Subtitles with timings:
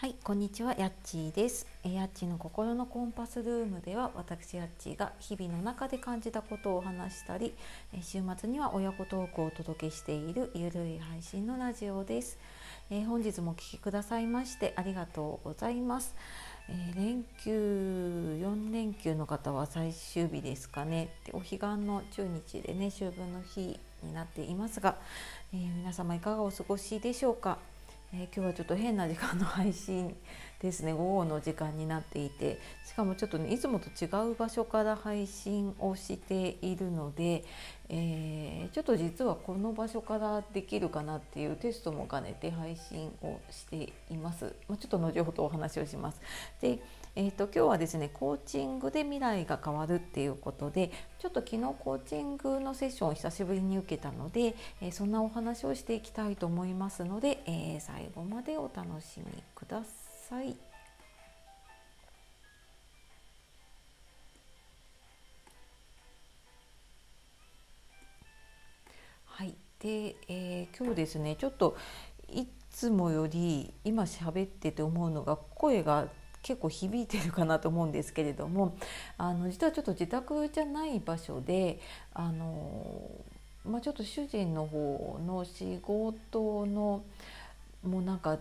[0.00, 1.66] はい、こんにちは、やっちーです。
[1.82, 7.52] やっちーの心のコンパスルームでは、私やっちーが日々の中で感じたことをお話したり、
[8.00, 12.38] 週末には親子トークをお届けしているゆるい配信のラジオです。
[12.88, 16.14] えー本日もお聞きくださいましてありがとうございます。
[16.70, 21.14] えー連休4連休の方は最終日ですかね。
[21.26, 24.96] でお彼岸の中日でね秋分の日になっていますが、
[25.52, 27.58] えー皆様いかがお過ごしでしょうか。
[28.12, 30.16] 今日はちょっと変な時間の配信
[30.60, 30.92] ですね。
[30.92, 37.44] 午後の時間になっていてしかもちょっとねいつもと違う場所から配信をしているので、
[37.88, 46.20] えーちょっと実はこの場所からできるかなっていうテストも兼ねて配信をしています、まあ、ちょっと後ほどお話をします。
[46.60, 46.78] で
[47.16, 59.99] えー、と今日はですねコーチングで未来が変わるっていうことでちょっと昨日コーチングのセッションを久しぶりに受けたので、えーそんなお話をしていきたいと思いますので、えー最後までお楽しみください。
[69.24, 71.76] はい、で、えー今日ですねちょっと
[72.28, 76.08] いつもより今喋ってて思うのが声が
[76.42, 78.76] 結構響いてるかなと思うんですけれども
[79.18, 81.80] あの実はちょっと自宅じゃない場所で
[82.14, 83.10] あの、
[83.64, 87.02] まあ、ちょっと主人の方の仕事の
[87.82, 88.38] もうなんか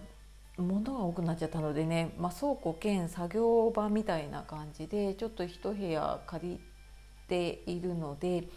[0.61, 6.59] 物が多くなっちゃったのでね、まあ、倉庫兼作業場みたいな感じでちょっと一部屋借り
[7.27, 8.47] ているので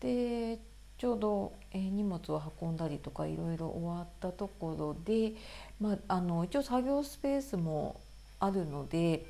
[0.00, 0.58] で
[0.98, 5.34] ちょうど、え荷物を運んだりとかいろいろ終わったところで、
[5.78, 8.00] まあ、あの一応作業スペースも
[8.40, 9.26] あるので、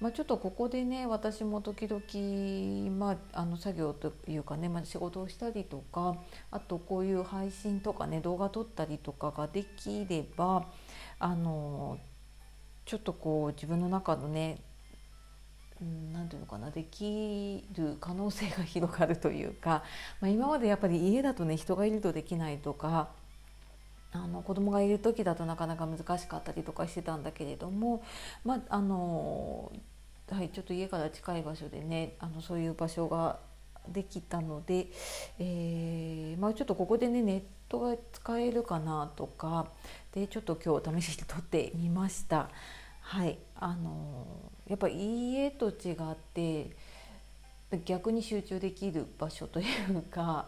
[0.00, 6.16] まあ、ちょっとここでね私も時々、まあ、あの作業というかね、まあ、仕事をしたりとか
[6.52, 10.66] あとこういう配信とかね動画撮ったりとかができれば
[11.18, 11.98] あの
[12.84, 14.62] ちょっとこう自分の中のね
[15.80, 19.84] うんなんていうのかなできる可能性が広がるというか、
[20.20, 23.10] まあ、今までやっぱり家だとね人がいるとできないとか
[24.12, 28.02] あの子供がいる時だとなかなか難しかったりとかしてたんだけれども、
[28.44, 29.70] まああの
[30.30, 33.38] はい、ちょっと家から近い場所でねあのそういう場所が
[33.88, 34.88] できたので、
[35.38, 39.68] えーまあ、ちょっとここでねネットが使えるかなとか
[40.12, 42.48] でちょっと今日試しに撮ってみました。
[43.00, 44.26] はい、あの
[44.66, 46.76] やっぱ家と違って
[47.84, 50.46] 逆に集中できる場所というか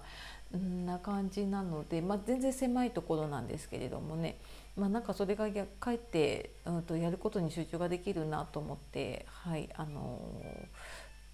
[0.57, 4.39] んな感じなので、まあ、全然狭いところなんですけれどもね、
[4.77, 10.21] まあ、なんかそれが逆かえって、うん、とやることに集中ができるなと思って、はい、あの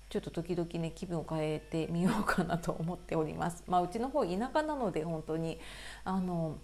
[0.08, 3.64] ちょっと時々ね気分を変えてみようかなと思っております。
[3.66, 5.58] まあ、うちの方田舎なので本当に
[6.04, 6.58] あの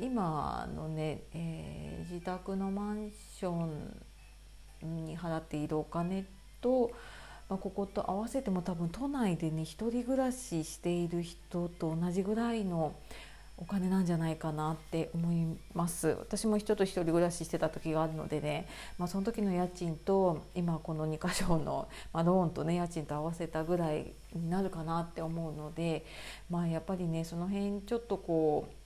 [0.00, 1.82] 今のね、えー
[2.12, 3.96] 自宅のマンション
[4.82, 6.26] に払っているお金
[6.60, 6.90] と、
[7.48, 12.94] まあ、ここと合わせても多分都内でね一人暮らししている人と同じぐらいの
[13.62, 16.08] お金なんじゃないかなって思います。
[16.08, 18.66] 私も人と一人暮らししてた時があるのでね、
[18.98, 26.04] まあ、その時の家賃と今この2か所の、まあ、ローンとね家賃と合わせたぐらいになるかなって思うので
[26.50, 28.81] まあやっぱりねその辺ちょっとこう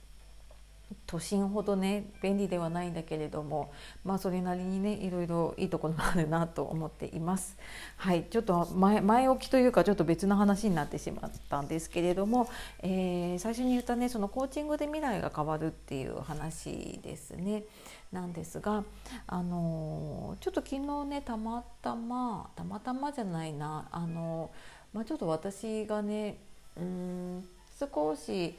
[1.05, 3.71] 都心ほどね便利ではないんだけれども
[4.05, 7.57] まあそれなりにねいろいろいいところもあるなと思っています。
[7.97, 12.49] はいちょっと前前置きというかちょっと別の話になってしまったんですけれども、
[12.79, 17.63] えー最初に言ったねそのコーチングで未来が変わるっていう話ですね。
[18.11, 18.85] なんですが、
[19.27, 24.49] あのちょっと昨日ねたまたまたまたまじゃないなあの
[24.93, 26.37] まあ、ちょっと私がね
[26.77, 27.47] うん
[27.77, 28.57] 少し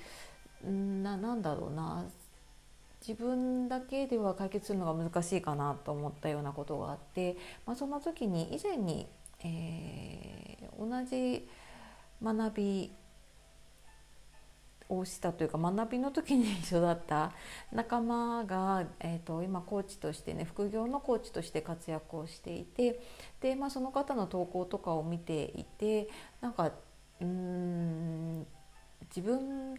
[0.65, 2.05] うんななんだろうな
[3.01, 7.37] 自分だけでは解決するのが難しいかなと思ったようなことがあって、
[7.67, 9.07] まあ、その時に以前に、
[9.45, 10.39] えー
[10.79, 11.49] 同じ
[12.23, 12.93] 学び
[14.89, 17.33] をしたというか学びの時に一緒だった
[17.73, 23.01] 仲間が、えー、と今コーチとしてね副業のコーチとして活躍をしていて
[23.41, 26.09] で、まあ、その方の投稿とかを見ていて
[26.41, 26.73] なんか
[27.21, 28.47] うん
[29.15, 29.75] 自分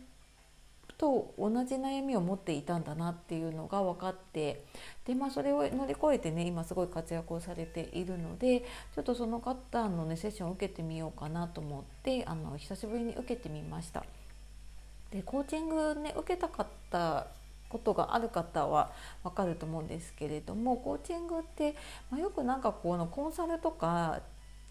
[0.99, 4.65] と同じ悩みを持っていたんだなっていうのが分かって
[5.05, 8.59] で、まあ、それを乗り越えてね今すごい活躍をされているので
[8.93, 14.03] ちょっとその方のねセッションを受けてみようかなと思ってあの久しぶりに受けてみました。
[15.09, 17.27] でコーチングね受けたかった
[17.69, 18.91] ことがある方は
[19.23, 21.75] わかると思うんですけれどもコーチングって、
[22.11, 24.19] まあ、よくなんかこのコンサルとか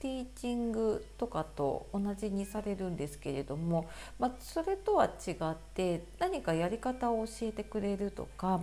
[0.01, 8.61] ティーチングとかと同じにされるんですけれども、まあ、それとは違って何かやり方を教えてくれるとか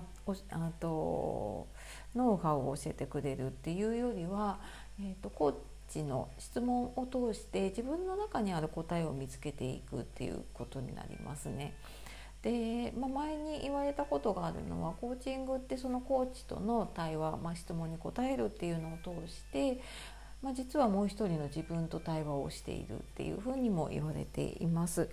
[0.49, 1.67] あと
[2.15, 4.59] ノウハウを教えてくれるっていうよりは、
[4.99, 5.55] えーと、コー
[5.89, 11.75] チの質問を通して自分の中にある答えを見つけていくっていうことになりますね。
[12.45, 19.81] で、まあ、前に言われたことがあるのはコーチングってそのコーチとの対話、まあ、質問に答えるっていうのを通して
[20.45, 25.09] まあ、実はもう一人の自分と対話をしているっていうふうにも言われています。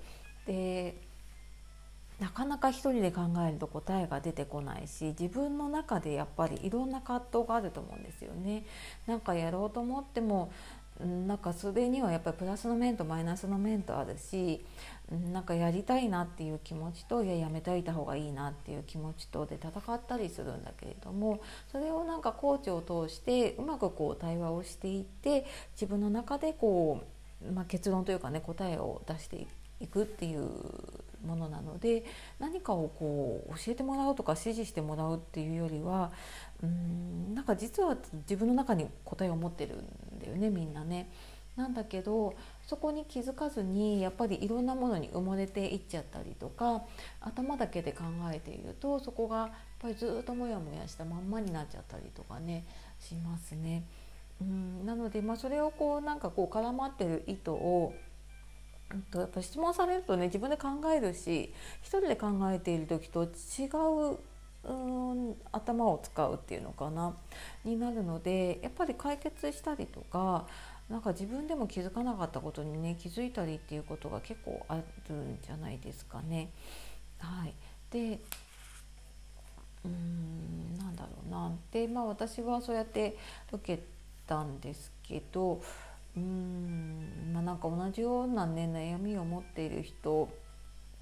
[0.47, 0.95] で
[2.21, 8.67] なかなか一人で考えると答えが出てこないし自分の中でやっぱりいろんな葛藤があると思うんですよね。
[9.07, 10.53] なんかやろうと思っても
[11.01, 14.65] なんかそれにはやっぱりプラスの面とマイナスの面とあるし
[15.33, 21.41] なんかやりたいなっていう気持ちといややめといた方がいいなっていう気持ちとで戦ったりするんだけれども
[21.71, 25.45] それをなんかコーチを通してうまくこう対話をしていって
[25.75, 27.03] 自分の中でこ
[27.43, 29.47] う、まあ、結論というかね答えを出して
[29.81, 30.49] いくっていう
[31.25, 32.05] ものなので
[32.39, 36.13] 何かをこう教えてもらうとか指示してもらうっていうよりは
[36.63, 37.97] うんなんか実は
[38.29, 41.11] 自分の中に答えを持ってるんだよねみんなね。
[41.57, 42.35] なんだけど
[42.67, 46.83] そこに気づかずにやっぱりいろんなものに埋もれていっちゃったりとか
[47.21, 49.49] 頭だけで考えているとそこがやっ
[49.79, 52.65] ぱりずっとモヤモヤしたまんまになっちゃったりとかね
[52.99, 53.85] しますね。
[54.41, 57.95] うんなので、まあ、それをこうなんかこう絡まってる糸を
[59.11, 61.53] とやっぱ質問されるとね自分で考えるし
[61.83, 63.29] 一人で考えている時と違
[64.15, 64.19] う
[64.65, 67.15] うん頭を使うっていうのかな
[67.65, 70.47] になるのでやっぱり解決したりとか
[70.89, 76.51] なんか自分でも気づかなかったことにね気づいたりっていうことが結構あるんじゃないですかね。
[77.19, 77.55] はい、
[77.91, 78.21] で
[79.85, 83.17] うんなんだろうなでまあ私はそうやって
[83.51, 83.83] 受け
[84.27, 85.61] たんですけど
[86.17, 90.29] うんまあなんか同じようなね悩みを持っている人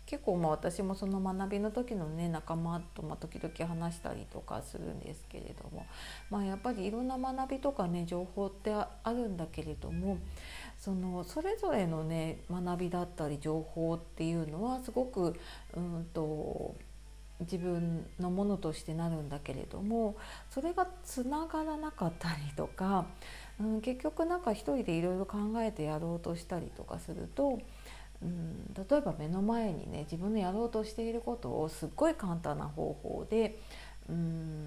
[0.07, 5.87] 結構まあ私もその学びの時のね仲間とま時々話したりとかするんですけれども、
[6.31, 10.19] まあ、やっぱりいろんな学びとかね情報ってあるんだけれども
[10.77, 15.39] そのそれぞれのね学びだったり情報っていうのはすごく
[15.77, 16.75] うんと
[17.41, 20.17] 自分のものとしてなるんだけれども
[20.51, 23.07] それがつながらなかったりとか、
[23.61, 27.61] うん、結局なんか一人でいろいろ考えてやろうとしたりとかすると
[28.23, 33.59] うん、例えば目の前にね自分のやろうとしていることをすっごい簡単な方法で
[34.09, 34.67] うん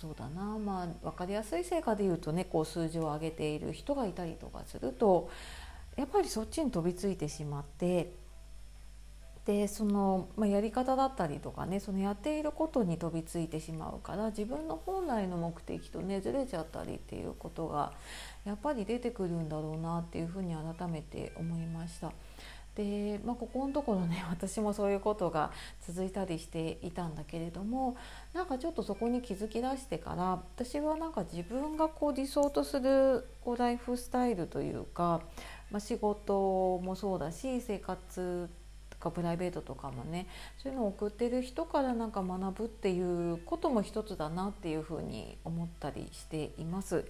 [0.00, 5.30] そうだなまあ分かりやすい成果で言うとねこう数字を上げている人がいたりとかすると
[5.96, 8.12] やっぱりそっちに飛びついてしまって
[9.46, 17.92] でその、まあ、やり方だったりとかねそのやっていることに飛びついてしまうから自分の本来の目的とねずれちゃったりっていうことが
[18.44, 22.12] やっぱり出てくるんだろうなっていうふうに改めて思いました。
[22.74, 27.96] で、まあ、ここのところね 私もそういうことが続いたりしていたんだけれども
[28.34, 35.22] なんかちょっとそこに気づき出してから私はなんか自分がこう理想とするこうライフスタイルというか、
[35.70, 38.50] まあ、仕事もそうだし生活
[38.98, 40.26] とかプライベートとかもね
[40.58, 47.04] そういうのを送ってる人からなんか学ぶっていうことも一つだなっていうふうに思ったりしています。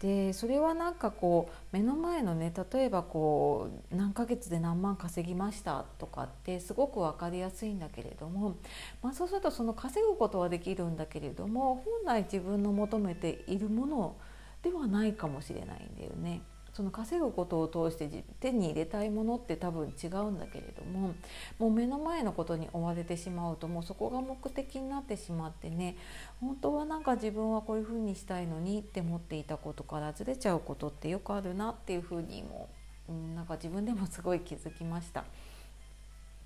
[0.00, 8.56] でそれはなんかこう目の前のね例えばこう何ヶ月で何万稼ぎましたとかってすごく分かりやすいんだけれども、
[9.02, 14.16] まあ、そうするとその稼ぐことはできるんだけれども本来自分の求めているもの
[14.62, 16.40] ではないかもしれないんだよね。
[16.72, 21.14] その稼ぐことを通して手に入れたいものって多分違うんだけれども
[21.58, 25.96] もう目の前のことに追われてしまうともうそこが目的になってしまってね
[26.40, 32.68] 本当はなんか自分はこういうふうにしたいのにって思っていたことからずれちゃうことってよくあるなっていうふうにも、
[33.08, 35.24] うん、なんか自分でもすごい気づきました。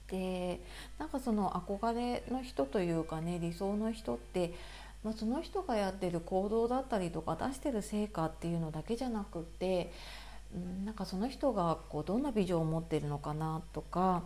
[0.08, 0.60] で
[0.98, 4.52] なんかその憧れの人というかね理想の人って
[5.04, 9.92] まあ、その人がやってる行動だったりとか出してる成果っていうのだけじゃなくて
[10.84, 14.22] なんかその人がこうどんなビジョンを持ってるのかなとか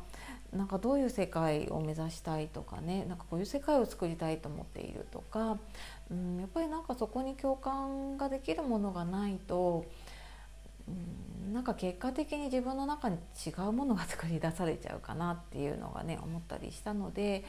[0.53, 5.59] なんかどういう世界を目指したいとかねなんかこういう世界を作りたいと思っているとか、
[6.11, 9.85] うん、やっぱりなんかそこに共感ができるものがないと、
[10.87, 13.17] うん、なんか結果的に自分の中に
[13.47, 17.45] 違うものが作り出されちゃうかなっていうのがね思ったりしたので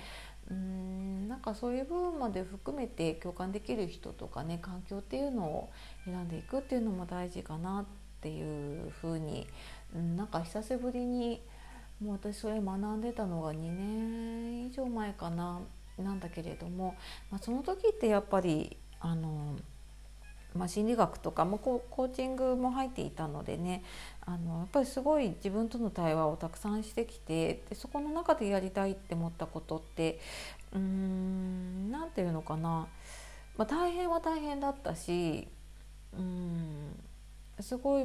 [0.49, 5.69] うんなんかそういう部分まで含めて共感できる人とかね環境っていうのを
[6.05, 7.85] 選んでいくっていうのも大事かなっ
[8.21, 9.47] ていうふうに、
[9.95, 11.41] うん、なんか久しぶりに
[12.01, 15.59] もう私それ学んでたのが2年以上前かな
[15.97, 16.95] なんだけれども、
[17.29, 19.55] まあ、その時ってやっぱりあの
[20.59, 23.81] まあ、心理学とかもコーチングも入っていたのでね
[24.25, 30.19] あのやっぱりすごい自分との対話をたくさんしてきてでそこの中でやりたいって思ったことって
[30.73, 32.87] うーん何て言うのかな、
[33.57, 35.47] まあ、大変は大変だったし
[36.13, 36.99] うん
[37.61, 38.03] すごい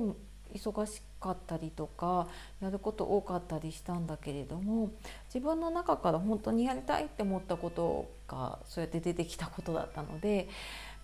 [0.55, 2.29] 忙しかったりとか
[2.61, 4.93] やること多かったりしたんだけれども
[5.27, 10.49] 自分の中から本当にやりたいって思ったことがそうやって出てきたことだったので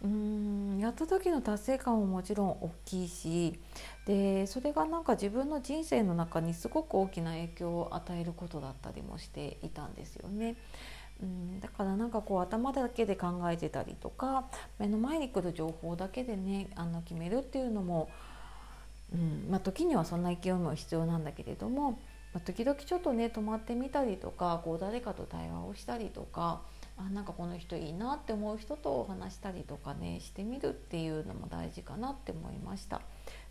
[0.03, 3.61] うんやった時の達成感ももちろん大きいし
[4.07, 10.57] でそれがなんか自分の人生の中にすごく大きな影響を与えることだったりもしていたんですよね。
[11.23, 14.47] うん、だからなんかこう頭だけで考えてたりとか
[14.79, 18.09] 目の前に来る情報だけでねあの決めるっていうのも、
[19.13, 21.93] うんまあ、時にはそんな勢いも必要なんだけれども、
[22.33, 26.63] まあ、時々ちょっとね止まってみたりとかこう誰かと対話をしたりとか
[27.07, 33.01] あなんかこの人いいなって思う人と話したりとかねしてみるっていうのも大事かなって思いました。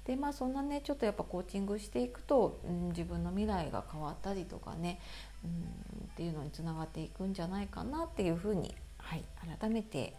[0.06, 5.00] でまあそんなねちょっとやっぱコーチングしていくと、うん、自分の未来が変わったりとかね、
[5.44, 9.24] うん、っていうのにつながっていくんじゃないかなっていうふうに、はい、
[9.60, 10.16] 改めて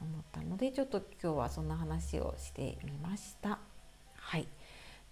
[0.00, 3.58] 思ったのでちょっと今日はそんな話をしてみました。
[4.14, 4.46] はい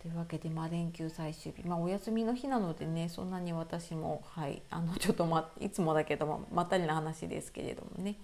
[0.01, 8.17] というわけで、まあ、連休最終日、まあ、お休みの日なのでねそんなに私も、はい、あのちょっと、ま、いつもだけどもまったりな話ですけれどもね。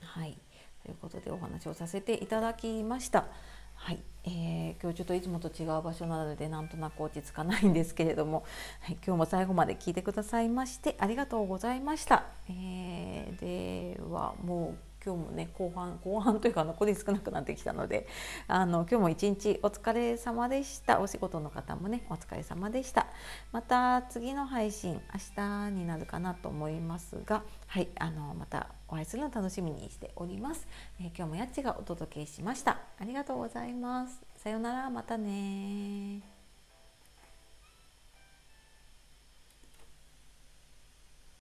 [0.00, 0.38] はい
[0.84, 3.26] ということでお話をさせていただきました。
[3.74, 8.44] はい、えー、今日ちょっといつもと違う場所なのでなんとなく落ち着かないんですけれども、
[8.80, 12.26] はい、今日も最後まで聞いてくださいましてありがとうございました。
[12.48, 18.06] えー、ではもう今日もね後半後半というか残り少なくなってきたので
[18.46, 21.00] あの今日も一日お疲れ様でした。
[21.00, 23.06] お仕事の方もねお疲れ様でした。
[23.52, 30.68] また次の配信明日になるかなと思いますがはいあのまたお会いするの楽しみにしております、
[31.00, 32.78] えー、今日もやっちがお届けしました。
[32.98, 34.20] ありがとうございます。
[34.36, 36.31] さようならまたね